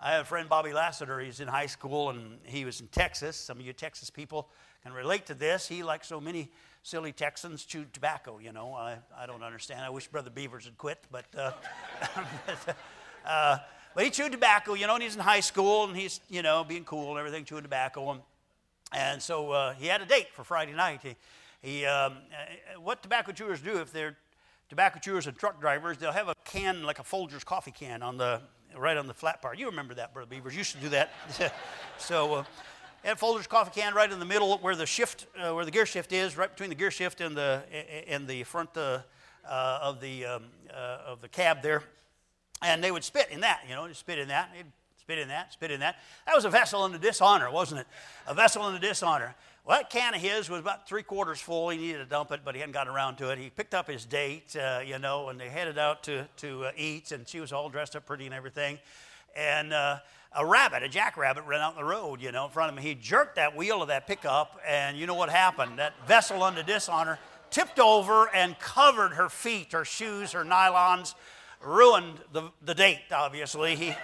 [0.00, 1.20] I have a friend Bobby Lassiter.
[1.20, 3.36] He's in high school and he was in Texas.
[3.36, 4.48] Some of you Texas people
[4.82, 5.68] can relate to this.
[5.68, 6.50] He, like so many
[6.82, 8.40] silly Texans, chewed tobacco.
[8.40, 9.82] You know, I, I don't understand.
[9.82, 11.26] I wish Brother Beavers had quit, but.
[11.36, 11.52] Uh,
[13.26, 13.58] uh,
[13.94, 16.64] but he chewed tobacco, you know, and he's in high school and he's, you know,
[16.64, 18.12] being cool and everything, chewing tobacco.
[18.12, 18.20] And,
[18.92, 21.00] and so uh, he had a date for Friday night.
[21.02, 21.14] He,
[21.62, 24.16] he, um, uh, what tobacco chewers do if they're
[24.68, 28.18] tobacco chewers and truck drivers, they'll have a can like a Folgers coffee can on
[28.18, 28.40] the
[28.76, 29.58] right on the flat part.
[29.58, 30.54] You remember that, Brother Beavers?
[30.54, 31.12] You used to do that.
[31.98, 32.44] so, uh,
[33.04, 36.12] Folgers coffee can right in the middle where the shift, uh, where the gear shift
[36.12, 37.62] is, right between the gear shift and the
[38.08, 39.00] and the front uh,
[39.48, 41.82] uh, of the um, uh, of the cab there,
[42.62, 43.60] and they would spit in that.
[43.68, 44.50] You know, spit in that.
[44.54, 44.66] They'd
[44.98, 45.52] spit in that.
[45.52, 45.96] Spit in that.
[46.26, 47.86] That was a vessel into dishonor, wasn't it?
[48.26, 49.34] A vessel into dishonor.
[49.64, 51.68] Well, that can of his was about three quarters full.
[51.68, 53.38] He needed to dump it, but he hadn't gotten around to it.
[53.38, 56.72] He picked up his date, uh, you know, and they headed out to, to uh,
[56.76, 58.80] eat, and she was all dressed up pretty and everything.
[59.36, 59.98] And uh,
[60.34, 62.82] a rabbit, a jackrabbit, ran out in the road, you know, in front of him.
[62.82, 65.78] He jerked that wheel of that pickup, and you know what happened?
[65.78, 67.20] That vessel under dishonor
[67.50, 71.14] tipped over and covered her feet, her shoes, her nylons,
[71.64, 73.76] ruined the, the date, obviously.
[73.76, 73.94] He,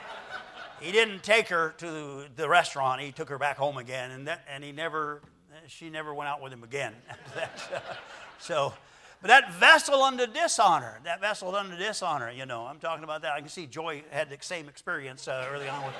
[0.80, 3.00] he didn't take her to the restaurant.
[3.00, 5.20] He took her back home again, and, that, and he never
[5.66, 6.94] she never went out with him again
[8.38, 8.72] so,
[9.20, 13.32] but that vessel unto dishonor, that vessel unto dishonor, you know, I'm talking about that.
[13.32, 15.94] I can see Joy had the same experience uh, early on with,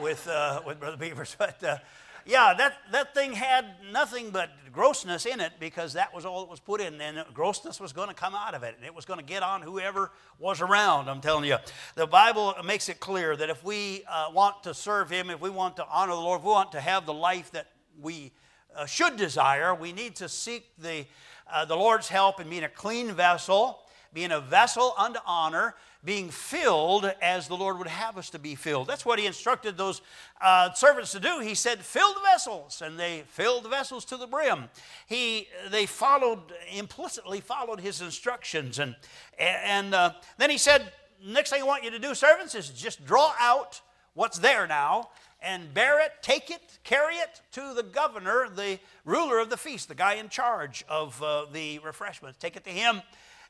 [0.00, 1.36] with, uh, with Brother Beavers.
[1.38, 1.78] But uh,
[2.24, 6.50] yeah, that, that thing had nothing but grossness in it because that was all that
[6.50, 7.00] was put in.
[7.00, 8.76] And grossness was going to come out of it.
[8.76, 11.56] And it was going to get on whoever was around, I'm telling you.
[11.96, 15.50] The Bible makes it clear that if we uh, want to serve Him, if we
[15.50, 17.66] want to honor the Lord, if we want to have the life that
[18.00, 18.30] we
[18.76, 19.74] uh, should desire.
[19.74, 21.06] We need to seek the,
[21.52, 23.80] uh, the Lord's help in being a clean vessel,
[24.12, 28.54] being a vessel unto honor, being filled as the Lord would have us to be
[28.54, 28.88] filled.
[28.88, 30.02] That's what He instructed those
[30.40, 31.38] uh, servants to do.
[31.38, 34.64] He said, Fill the vessels, and they filled the vessels to the brim.
[35.06, 36.40] He, they followed,
[36.74, 38.80] implicitly followed His instructions.
[38.80, 38.96] And,
[39.38, 40.92] and uh, then He said,
[41.24, 43.80] Next thing I want you to do, servants, is just draw out
[44.14, 45.10] what's there now
[45.42, 49.88] and bear it, take it, carry it to the governor, the ruler of the feast,
[49.88, 52.38] the guy in charge of uh, the refreshments.
[52.38, 53.02] Take it to him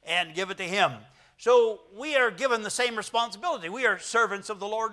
[0.06, 0.92] and give it to him.
[1.38, 3.68] So we are given the same responsibility.
[3.68, 4.92] We are servants of the Lord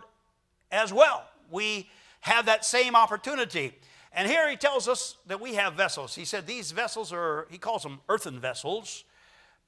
[0.72, 1.26] as well.
[1.50, 1.90] We
[2.22, 3.74] have that same opportunity.
[4.14, 6.16] And here he tells us that we have vessels.
[6.16, 9.04] He said these vessels are, he calls them earthen vessels,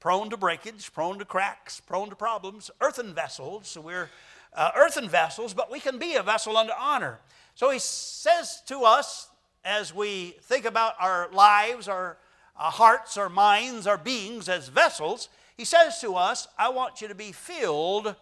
[0.00, 2.70] prone to breakage, prone to cracks, prone to problems.
[2.80, 3.68] Earthen vessels.
[3.68, 4.10] So we're
[4.54, 7.18] uh, earthen vessels, but we can be a vessel unto honor.
[7.54, 9.28] So he says to us
[9.64, 12.18] as we think about our lives, our,
[12.56, 17.08] our hearts, our minds, our beings as vessels, he says to us, I want you
[17.08, 18.16] to be filled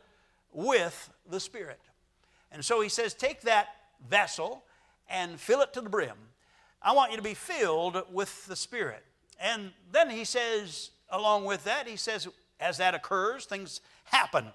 [0.52, 1.80] with the Spirit.
[2.52, 3.68] And so he says, take that
[4.08, 4.64] vessel
[5.08, 6.16] and fill it to the brim.
[6.82, 9.04] I want you to be filled with the Spirit.
[9.40, 14.46] And then he says, along with that, he says, as that occurs, things happen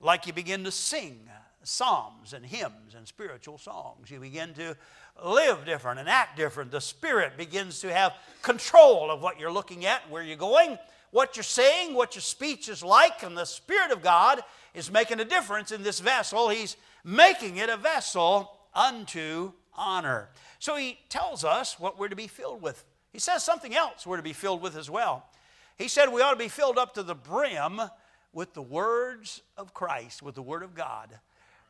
[0.00, 1.28] like you begin to sing
[1.62, 4.10] psalms and hymns and spiritual songs.
[4.10, 4.76] You begin to
[5.24, 6.70] live different and act different.
[6.70, 10.78] The Spirit begins to have control of what you're looking at, where you're going,
[11.10, 14.40] what you're saying, what your speech is like, and the Spirit of God
[14.74, 16.48] is making a difference in this vessel.
[16.48, 20.28] He's making it a vessel unto honor.
[20.58, 22.84] So he tells us what we're to be filled with.
[23.12, 25.26] He says something else we're to be filled with as well.
[25.76, 27.80] He said we ought to be filled up to the brim
[28.32, 31.18] with the words of Christ, with the Word of God.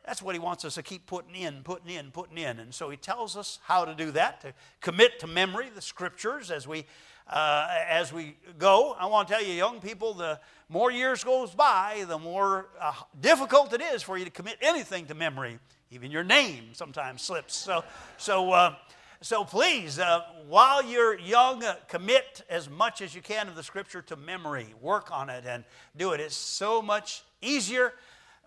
[0.05, 2.59] That's what he wants us to keep putting in, putting in, putting in.
[2.59, 6.49] And so he tells us how to do that, to commit to memory the scriptures
[6.49, 6.85] as we,
[7.29, 8.95] uh, as we go.
[8.99, 12.93] I want to tell you, young people, the more years goes by, the more uh,
[13.19, 15.59] difficult it is for you to commit anything to memory.
[15.91, 17.55] Even your name sometimes slips.
[17.55, 17.83] So,
[18.17, 18.75] so, uh,
[19.23, 23.61] so please, uh, while you're young, uh, commit as much as you can of the
[23.61, 24.73] scripture to memory.
[24.81, 25.63] Work on it and
[25.95, 26.19] do it.
[26.19, 27.93] It's so much easier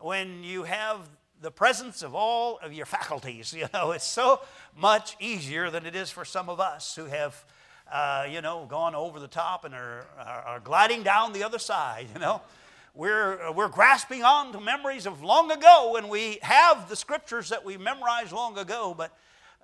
[0.00, 1.08] when you have
[1.40, 3.54] the presence of all of your faculties.
[3.56, 4.40] You know, it's so
[4.76, 7.44] much easier than it is for some of us who have,
[7.92, 11.60] uh, you know, gone over the top and are, are, are, gliding down the other
[11.60, 12.42] side, you know.
[12.96, 17.64] We're, we're grasping on to memories of long ago and we have the scriptures that
[17.64, 19.16] we memorized long ago, but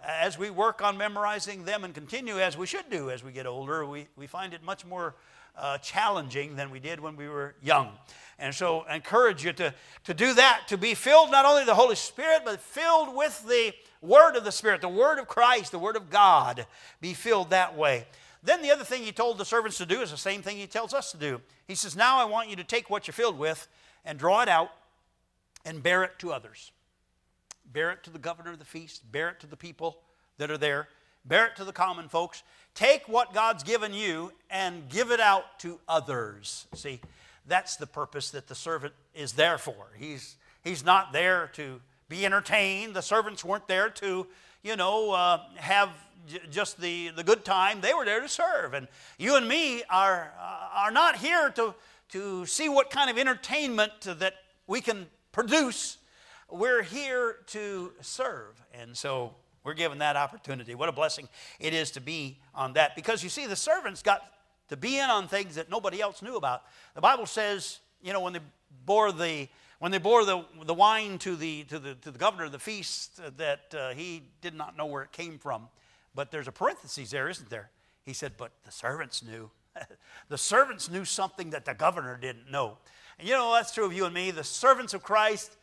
[0.06, 3.46] as we work on memorizing them and continue as we should do as we get
[3.46, 5.14] older, we, we find it much more
[5.56, 7.90] uh, challenging than we did when we were young.
[8.38, 11.74] And so I encourage you to, to do that, to be filled not only the
[11.74, 15.78] Holy Spirit, but filled with the Word of the Spirit, the Word of Christ, the
[15.78, 16.66] Word of God.
[17.00, 18.06] Be filled that way.
[18.42, 20.66] Then the other thing he told the servants to do is the same thing he
[20.66, 21.42] tells us to do.
[21.68, 23.68] He says, Now I want you to take what you're filled with
[24.04, 24.70] and draw it out
[25.66, 26.72] and bear it to others.
[27.72, 29.98] Bear it to the governor of the feast, bear it to the people
[30.38, 30.88] that are there,
[31.24, 32.42] bear it to the common folks.
[32.74, 36.66] Take what God's given you and give it out to others.
[36.74, 37.00] See,
[37.46, 39.88] that's the purpose that the servant is there for.
[39.96, 42.94] He's, he's not there to be entertained.
[42.94, 44.26] The servants weren't there to,
[44.62, 45.90] you know, uh, have
[46.26, 47.80] j- just the, the good time.
[47.80, 48.74] They were there to serve.
[48.74, 51.74] And you and me are, uh, are not here to,
[52.10, 54.34] to see what kind of entertainment that
[54.66, 55.98] we can produce.
[56.50, 58.60] We're here to serve.
[58.74, 59.34] And so
[59.64, 60.74] we're given that opportunity.
[60.74, 62.96] What a blessing it is to be on that.
[62.96, 64.22] Because you see, the servants got
[64.68, 66.62] to be in on things that nobody else knew about.
[66.94, 68.40] The Bible says, you know, when they
[68.84, 69.48] bore the
[69.80, 72.58] when they bore the, the wine to the, to, the, to the governor of the
[72.58, 75.68] feast, uh, that uh, he did not know where it came from.
[76.14, 77.70] But there's a parenthesis there, isn't there?
[78.04, 79.50] He said, but the servants knew.
[80.28, 82.76] the servants knew something that the governor didn't know.
[83.18, 84.30] And you know, that's true of you and me.
[84.30, 85.56] The servants of Christ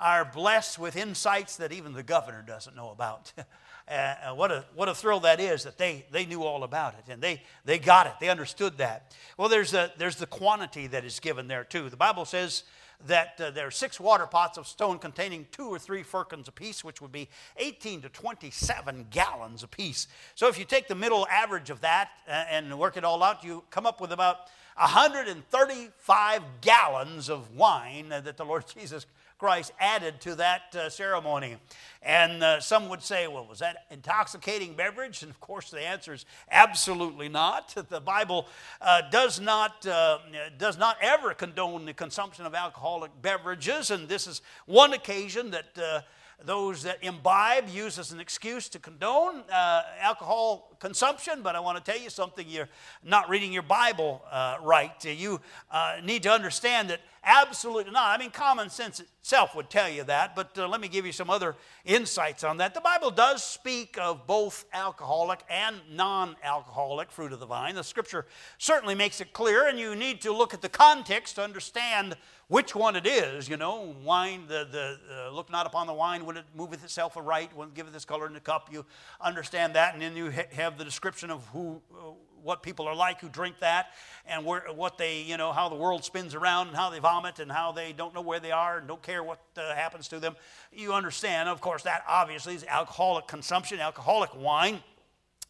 [0.00, 3.32] are blessed with insights that even the governor doesn't know about.
[3.88, 6.94] Uh, uh, what, a, what a thrill that is that they, they knew all about
[6.94, 8.12] it and they, they got it.
[8.20, 9.12] They understood that.
[9.36, 11.90] Well, there's, a, there's the quantity that is given there too.
[11.90, 12.62] The Bible says
[13.06, 16.84] that uh, there are six water pots of stone containing two or three firkins apiece,
[16.84, 20.06] which would be 18 to 27 gallons apiece.
[20.36, 23.42] So if you take the middle average of that uh, and work it all out,
[23.42, 24.36] you come up with about
[24.76, 29.06] 135 gallons of wine that the Lord Jesus
[29.40, 31.56] Christ added to that uh, ceremony.
[32.02, 35.22] And uh, some would say, well, was that intoxicating beverage?
[35.22, 37.74] And of course, the answer is absolutely not.
[37.88, 38.46] The Bible
[38.82, 40.18] uh, does, not, uh,
[40.58, 43.90] does not ever condone the consumption of alcoholic beverages.
[43.90, 46.02] And this is one occasion that uh,
[46.44, 51.82] those that imbibe use as an excuse to condone uh, alcohol consumption, but I want
[51.82, 52.68] to tell you something you're
[53.04, 55.04] not reading your Bible uh, right.
[55.04, 58.18] You uh, need to understand that absolutely not.
[58.18, 61.12] I mean, common sense itself would tell you that, but uh, let me give you
[61.12, 62.74] some other insights on that.
[62.74, 67.74] The Bible does speak of both alcoholic and non alcoholic fruit of the vine.
[67.74, 68.26] The scripture
[68.58, 72.16] certainly makes it clear, and you need to look at the context to understand
[72.50, 73.48] which one it is.
[73.48, 77.16] You know, wine, the, the uh, look not upon the wine when it moveth itself
[77.16, 78.68] aright, when it giveth its color in the cup.
[78.70, 78.84] You
[79.20, 81.80] understand that, and then you ha- have the description of who.
[81.90, 82.10] Uh,
[82.42, 83.88] what people are like who drink that
[84.26, 87.38] and where, what they, you know, how the world spins around and how they vomit
[87.38, 90.18] and how they don't know where they are and don't care what uh, happens to
[90.18, 90.34] them.
[90.72, 94.82] You understand, of course, that obviously is alcoholic consumption, alcoholic wine.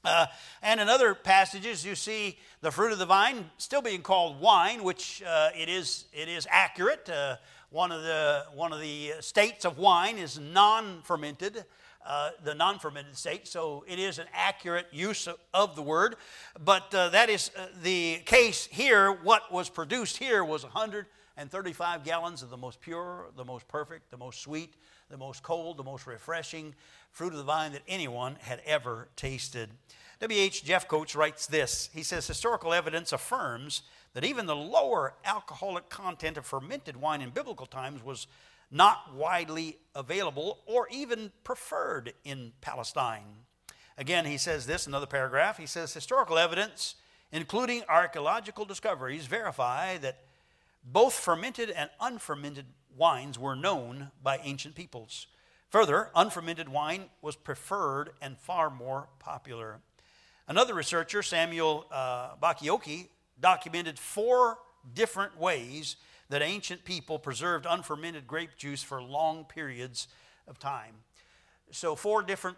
[0.05, 0.27] Uh,
[0.63, 4.83] and in other passages, you see the fruit of the vine still being called wine,
[4.83, 7.09] which uh, it, is, it is accurate.
[7.09, 7.37] Uh,
[7.71, 11.65] one, of the, one of the states of wine is non fermented.
[12.05, 16.17] Uh, the non fermented state, so it is an accurate use of, of the word.
[16.59, 19.13] But uh, that is uh, the case here.
[19.13, 24.17] What was produced here was 135 gallons of the most pure, the most perfect, the
[24.17, 24.77] most sweet,
[25.11, 26.75] the most cold, the most refreshing
[27.11, 29.71] fruit of the vine that anyone had ever tasted.
[30.21, 30.65] W.H.
[30.65, 33.83] Jeffcoat writes this He says, Historical evidence affirms
[34.13, 38.27] that even the lower alcoholic content of fermented wine in biblical times was
[38.71, 43.25] not widely available or even preferred in Palestine.
[43.99, 45.59] Again, he says this, another paragraph.
[45.59, 46.97] He says, Historical evidence,
[47.33, 50.19] including archaeological discoveries, verify that
[50.85, 55.27] both fermented and unfermented wines were known by ancient peoples.
[55.71, 59.81] Further, unfermented wine was preferred and far more popular.
[60.49, 63.09] Another researcher, Samuel uh, Bacchiocchi,
[63.41, 64.59] documented four
[64.95, 65.97] different ways
[66.29, 70.09] that ancient people preserved unfermented grape juice for long periods
[70.49, 70.95] of time.
[71.71, 72.57] So, four different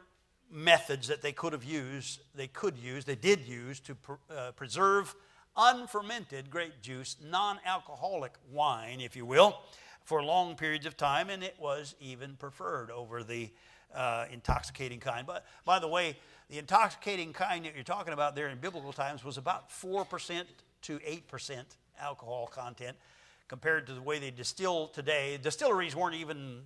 [0.51, 3.97] methods that they could have used, they could use, they did use to
[4.31, 5.15] uh, preserve
[5.55, 9.59] unfermented grape juice, non alcoholic wine, if you will,
[10.05, 13.51] for long periods of time, and it was even preferred over the
[13.95, 15.27] uh, intoxicating kind.
[15.27, 16.17] But by the way,
[16.49, 20.45] the intoxicating kind that you're talking about there in biblical times was about 4%
[20.83, 21.65] to 8%
[22.01, 22.97] alcohol content
[23.49, 25.39] compared to the way they distill today.
[25.41, 26.63] Distilleries weren't even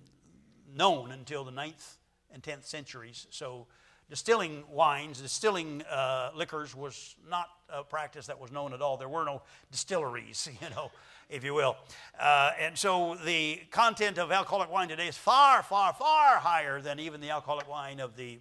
[0.75, 1.97] known until the 9th
[2.31, 3.27] and 10th centuries.
[3.29, 3.67] So
[4.09, 8.97] distilling wines, distilling uh, liquors was not a practice that was known at all.
[8.97, 9.41] There were no
[9.71, 10.91] distilleries, you know,
[11.29, 11.75] if you will.
[12.19, 16.99] Uh, and so the content of alcoholic wine today is far, far, far higher than
[16.99, 18.39] even the alcoholic wine of the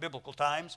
[0.00, 0.76] biblical times.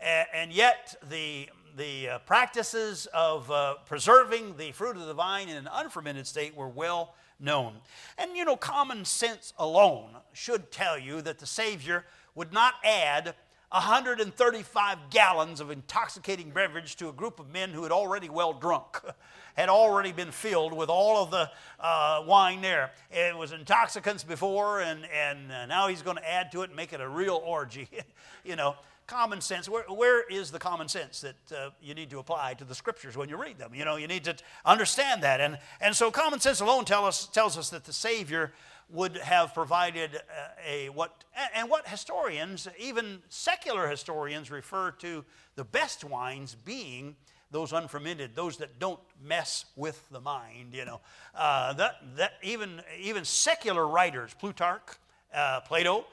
[0.00, 5.56] And yet, the, the uh, practices of uh, preserving the fruit of the vine in
[5.56, 7.76] an unfermented state were well known.
[8.18, 12.04] And you know, common sense alone should tell you that the Savior
[12.34, 13.34] would not add
[13.76, 18.98] 135 gallons of intoxicating beverage to a group of men who had already well drunk,
[19.54, 22.92] had already been filled with all of the uh, wine there.
[23.10, 26.76] It was intoxicants before, and, and uh, now he's going to add to it and
[26.76, 27.90] make it a real orgy.
[28.46, 29.68] you know, common sense.
[29.68, 33.14] Where, where is the common sense that uh, you need to apply to the scriptures
[33.14, 33.74] when you read them?
[33.74, 35.42] You know, you need to understand that.
[35.42, 38.54] And, and so common sense alone tell us, tells us that the Savior
[38.88, 40.20] would have provided
[40.66, 41.24] a, a what
[41.54, 45.24] and what historians even secular historians refer to
[45.56, 47.16] the best wines being
[47.50, 51.00] those unfermented those that don't mess with the mind you know.
[51.34, 54.96] Uh, that, that even even secular writers plutarch
[55.34, 56.04] uh, plato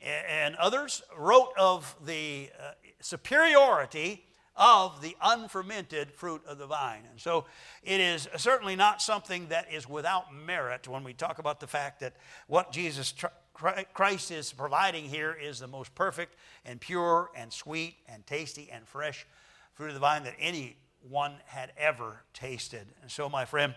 [0.00, 4.24] and others wrote of the uh, superiority
[4.56, 7.02] of the unfermented fruit of the vine.
[7.10, 7.46] And so
[7.82, 12.00] it is certainly not something that is without merit when we talk about the fact
[12.00, 12.14] that
[12.46, 13.14] what Jesus
[13.54, 18.86] Christ is providing here is the most perfect and pure and sweet and tasty and
[18.86, 19.26] fresh
[19.74, 22.86] fruit of the vine that anyone had ever tasted.
[23.00, 23.74] And so, my friend,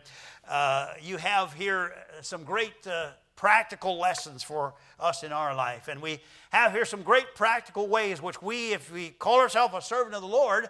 [0.48, 5.88] uh, you have here some great uh, practical lessons for us in our life.
[5.88, 6.20] And we
[6.52, 10.22] have here some great practical ways which we, if we call ourselves a servant of
[10.22, 10.70] the Lord,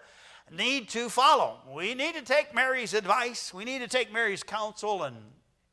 [0.51, 1.59] need to follow.
[1.74, 3.53] We need to take Mary's advice.
[3.53, 5.03] We need to take Mary's counsel.
[5.03, 5.18] And,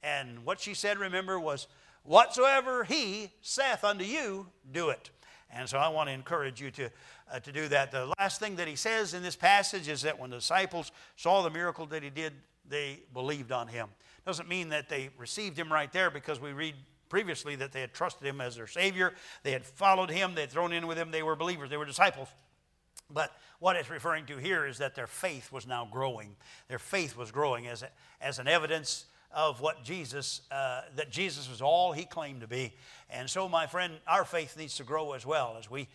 [0.03, 1.67] and what she said, remember, was,
[2.05, 5.11] Whatsoever he saith unto you, do it.
[5.53, 6.91] And so I want to encourage you to,
[7.33, 7.93] uh, to do that.
[7.93, 11.43] The last thing that he says in this passage is that when the disciples saw
[11.43, 12.33] the miracle that he did,
[12.69, 13.89] they believed on him.
[14.25, 16.75] Doesn't mean that they received him right there because we read
[17.09, 19.13] previously that they had trusted him as their Savior,
[19.43, 21.85] they had followed him, they had thrown in with him, they were believers, they were
[21.85, 22.29] disciples.
[23.11, 26.37] But what it's referring to here is that their faith was now growing.
[26.69, 27.85] Their faith was growing as,
[28.21, 32.73] as an evidence of what Jesus, uh, that Jesus was all he claimed to be.
[33.11, 35.89] And so, my friend, our faith needs to grow as well as we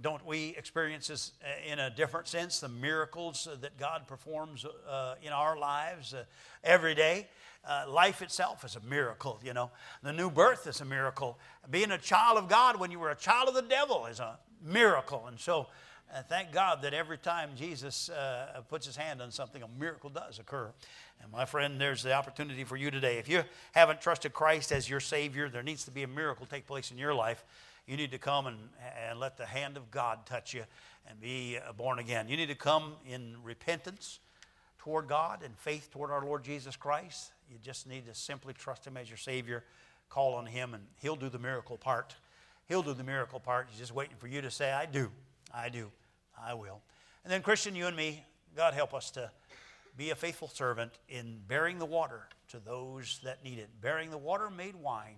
[0.00, 5.14] don't we experience this uh, in a different sense the miracles that god performs uh,
[5.22, 6.24] in our lives uh,
[6.64, 7.28] every day
[7.66, 9.70] uh, life itself is a miracle you know.
[10.02, 11.38] The new birth is a miracle.
[11.70, 14.38] Being a child of god when you were a child of the devil is a
[14.62, 15.26] miracle.
[15.26, 15.68] And so
[16.14, 20.10] uh, thank god that every time jesus uh, puts his hand on something a miracle
[20.10, 20.72] does occur.
[21.22, 23.18] And my friend there's the opportunity for you today.
[23.18, 23.42] If you
[23.72, 26.98] haven't trusted christ as your savior there needs to be a miracle take place in
[26.98, 27.44] your life.
[27.86, 28.56] You need to come and,
[29.08, 30.64] and let the hand of God touch you
[31.06, 32.28] and be uh, born again.
[32.28, 34.20] You need to come in repentance
[34.84, 37.32] toward God and faith toward our Lord Jesus Christ.
[37.50, 39.64] You just need to simply trust Him as your Savior,
[40.10, 42.14] call on Him, and He'll do the miracle part.
[42.68, 43.68] He'll do the miracle part.
[43.70, 45.10] He's just waiting for you to say, I do,
[45.54, 45.90] I do,
[46.38, 46.82] I will.
[47.24, 48.22] And then, Christian, you and me,
[48.54, 49.30] God help us to
[49.96, 54.18] be a faithful servant in bearing the water to those that need it, bearing the
[54.18, 55.16] water made wine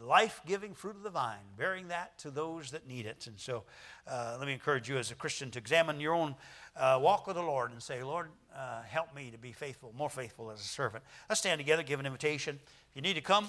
[0.00, 3.26] life giving fruit of the vine, bearing that to those that need it.
[3.26, 3.64] And so
[4.06, 6.34] uh, let me encourage you as a Christian to examine your own
[6.76, 10.10] uh, walk with the Lord and say, Lord, uh, help me to be faithful, more
[10.10, 11.04] faithful as a servant.
[11.28, 12.58] Let's stand together, give an invitation.
[12.90, 13.48] If you need to come,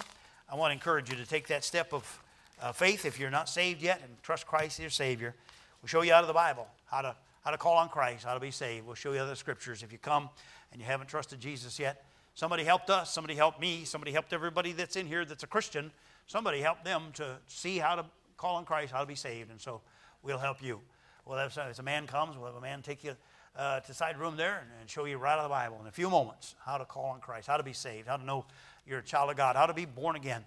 [0.50, 2.22] I want to encourage you to take that step of
[2.60, 5.34] uh, faith if you're not saved yet and trust Christ as your Savior.
[5.82, 8.34] We'll show you out of the Bible how to, how to call on Christ, how
[8.34, 8.86] to be saved.
[8.86, 9.82] We'll show you other scriptures.
[9.82, 10.28] If you come
[10.72, 12.04] and you haven't trusted Jesus yet,
[12.34, 15.90] somebody helped us, somebody helped me, somebody helped everybody that's in here that's a Christian
[16.26, 18.04] somebody helped them to see how to
[18.36, 19.50] call on Christ, how to be saved.
[19.50, 19.80] And so
[20.22, 20.80] we'll help you.
[21.24, 23.16] Well, if a man comes, we'll have a man take you
[23.56, 25.86] uh, to side room there and, and, show you right out of the Bible in
[25.86, 28.44] a few moments how to call on Christ, how to be saved, how to know
[28.86, 30.44] you're a child of God, how to be born again.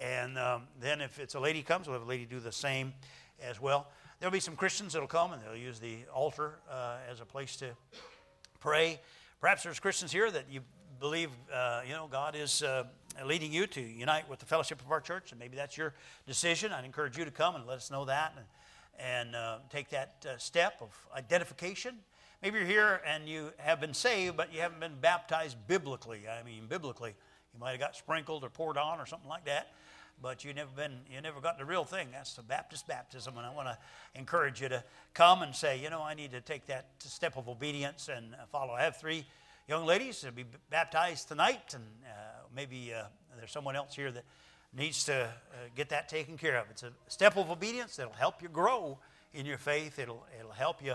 [0.00, 2.92] And um, then if it's a lady comes, we'll have a lady do the same
[3.42, 3.88] as well.
[4.20, 7.56] There'll be some Christians that'll come and they'll use the altar uh, as a place
[7.56, 7.70] to
[8.60, 9.00] pray.
[9.40, 10.60] Perhaps there's Christians here that you
[11.00, 12.84] believe, uh, you know, God is uh,
[13.26, 15.94] leading you to unite with the fellowship of our church, and maybe that's your
[16.28, 18.46] decision, I'd encourage you to come and let us know that and,
[19.26, 21.96] and uh, take that uh, step of identification.
[22.42, 26.22] Maybe you're here and you have been saved, but you haven't been baptized biblically.
[26.28, 27.14] I mean, biblically.
[27.54, 29.68] You might have got sprinkled or poured on or something like that,
[30.20, 32.08] but you never been, you never got the real thing.
[32.10, 33.78] That's the Baptist baptism, and I want to
[34.18, 34.82] encourage you to
[35.14, 38.72] come and say, you know, I need to take that step of obedience and follow.
[38.72, 39.24] I have three
[39.68, 43.04] young ladies to be baptized tonight, and uh, maybe uh,
[43.38, 44.24] there's someone else here that
[44.76, 45.28] needs to uh,
[45.76, 46.66] get that taken care of.
[46.70, 48.98] It's a step of obedience that'll help you grow
[49.32, 50.00] in your faith.
[50.00, 50.94] It'll it'll help you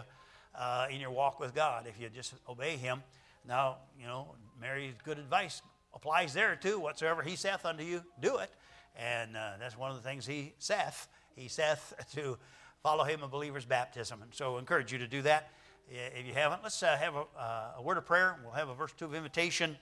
[0.58, 3.04] uh, in your walk with God if you just obey Him.
[3.48, 5.62] Now, you know, Mary's good advice
[5.94, 6.80] applies there too.
[6.80, 8.52] Whatsoever He saith unto you, do it,
[8.98, 11.08] and uh, that's one of the things He saith.
[11.36, 12.38] He saith to
[12.84, 15.52] follow Him in believer's baptism, and so I encourage you to do that.
[15.90, 18.38] If you haven't, let's uh, have a, uh, a, word of prayer.
[18.44, 19.78] We'll have a verse two of invitation,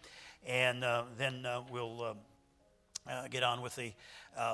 [0.46, 2.16] and uh, then uh, we'll
[3.08, 3.94] uh, uh, get on with the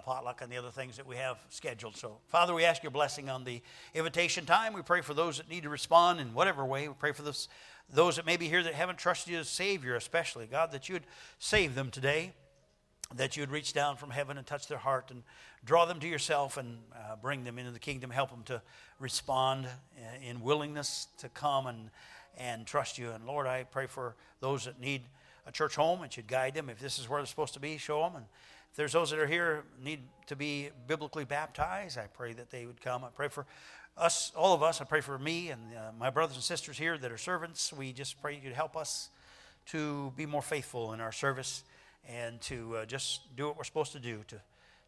[0.03, 1.95] potluck and the other things that we have scheduled.
[1.97, 3.61] So, Father, we ask your blessing on the
[3.93, 4.73] invitation time.
[4.73, 6.87] We pray for those that need to respond in whatever way.
[6.87, 7.47] We pray for this,
[7.91, 10.45] those that may be here that haven't trusted you as Savior, especially.
[10.45, 11.07] God, that you would
[11.39, 12.33] save them today
[13.15, 15.23] that you would reach down from heaven and touch their heart and
[15.65, 18.09] draw them to yourself and uh, bring them into the kingdom.
[18.09, 18.61] Help them to
[18.99, 21.89] respond uh, in willingness to come and,
[22.37, 23.11] and trust you.
[23.11, 25.01] And Lord, I pray for those that need
[25.45, 26.69] a church home and should guide them.
[26.69, 28.15] If this is where they're supposed to be, show them.
[28.15, 28.25] And
[28.71, 32.65] if there's those that are here need to be biblically baptized, I pray that they
[32.65, 33.03] would come.
[33.03, 33.45] I pray for
[33.97, 34.81] us, all of us.
[34.81, 37.73] I pray for me and uh, my brothers and sisters here that are servants.
[37.73, 39.09] We just pray you'd help us
[39.67, 41.63] to be more faithful in our service
[42.07, 44.37] and to uh, just do what we're supposed to do to,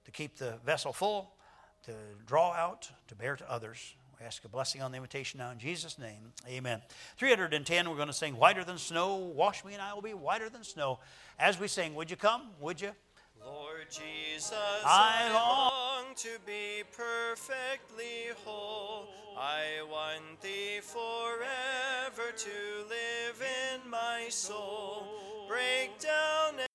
[0.05, 1.31] to keep the vessel full,
[1.85, 1.93] to
[2.25, 3.95] draw out, to bear to others.
[4.23, 6.31] We ask a blessing on the invitation now in Jesus' name.
[6.47, 6.81] Amen.
[7.17, 9.17] 310, we're going to sing Whiter Than Snow.
[9.17, 10.99] Wash me and I will be whiter than snow.
[11.37, 12.43] As we sing, would you come?
[12.61, 12.91] Would you?
[13.45, 14.53] Lord Jesus,
[14.85, 19.09] I, I long to be perfectly whole.
[19.37, 25.03] I want thee forever to live in my soul.